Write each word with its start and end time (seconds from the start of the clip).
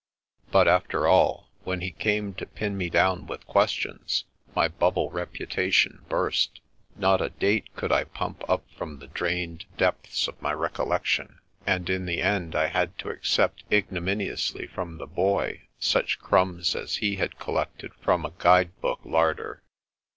But 0.51 0.67
after 0.67 1.05
all, 1.05 1.51
when 1.63 1.81
he 1.81 1.91
came 1.91 2.33
to 2.33 2.47
pin 2.47 2.75
me 2.75 2.89
down 2.89 3.27
with 3.27 3.45
questions, 3.45 4.25
my 4.55 4.67
bubble 4.67 5.11
reputation 5.11 6.03
burst. 6.09 6.59
Not 6.95 7.21
a 7.21 7.29
date 7.29 7.75
could 7.75 7.91
I 7.91 8.05
pump 8.05 8.43
up 8.49 8.65
from 8.75 8.97
the 8.97 9.05
drained 9.05 9.65
depths 9.77 10.27
of 10.27 10.41
my 10.41 10.53
recollection, 10.53 11.37
and 11.67 11.87
in 11.87 12.07
the 12.07 12.19
end 12.19 12.55
I 12.55 12.65
had 12.65 12.97
to 12.97 13.09
accept 13.11 13.63
ignominiously 13.71 14.65
from 14.65 14.97
the 14.97 15.05
Boy 15.05 15.67
such 15.79 16.17
crumbs 16.17 16.75
as 16.75 16.95
he 16.95 17.17
had 17.17 17.37
collected 17.37 17.93
from 17.93 18.25
a 18.25 18.33
guide 18.39 18.71
book 18.81 19.01
larder. 19.03 19.61